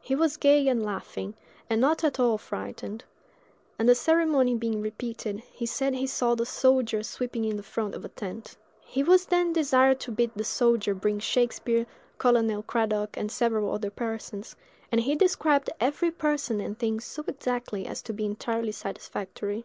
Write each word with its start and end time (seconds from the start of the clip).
He 0.00 0.14
was 0.14 0.36
gay 0.36 0.68
and 0.68 0.84
laughing, 0.86 1.34
and 1.68 1.80
not 1.80 2.04
at 2.04 2.20
all 2.20 2.38
frightened; 2.38 3.02
and 3.76 3.88
the 3.88 3.96
ceremony 3.96 4.54
being 4.54 4.80
repeated, 4.80 5.42
he 5.52 5.66
said 5.66 5.94
he 5.96 6.06
saw 6.06 6.36
the 6.36 6.46
soldier 6.46 7.02
sweeping 7.02 7.44
in 7.44 7.56
the 7.56 7.64
front 7.64 7.96
of 7.96 8.04
a 8.04 8.08
tent. 8.08 8.56
He 8.84 9.02
was 9.02 9.26
then 9.26 9.52
desired 9.52 9.98
to 9.98 10.12
bid 10.12 10.30
the 10.36 10.44
soldier 10.44 10.94
bring 10.94 11.18
Shakspere, 11.18 11.86
Colonel 12.18 12.62
Cradock, 12.62 13.16
and 13.16 13.32
several 13.32 13.74
other 13.74 13.90
persons; 13.90 14.54
and 14.92 15.00
he 15.00 15.16
described 15.16 15.70
every 15.80 16.12
person 16.12 16.60
and 16.60 16.78
thing 16.78 17.00
so 17.00 17.24
exactly 17.26 17.84
as 17.84 18.00
to 18.02 18.12
be 18.12 18.24
entirely 18.26 18.70
satisfactory. 18.70 19.64